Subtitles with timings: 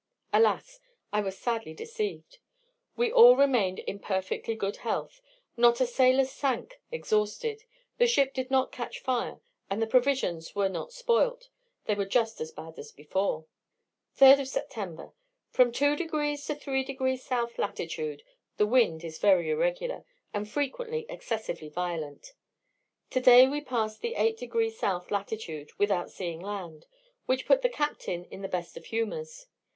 [0.33, 0.79] Alas!
[1.13, 2.39] I was sadly deceived.
[2.95, 5.21] We all remained in perfectly good health;
[5.55, 7.65] not a sailor sank exhausted;
[7.99, 11.49] the ship did not catch fire; and the provisions were not spoilt
[11.85, 13.45] they were just as bad as before.
[14.17, 15.13] 3rd September.
[15.51, 18.23] From 2 to 3 degrees South latitude
[18.57, 22.33] the wind is very irregular, and frequently excessively violent.
[23.11, 26.87] Today we passed the 8 degrees South latitude, without seeing land,
[27.27, 29.45] which put the captain in the best of humours.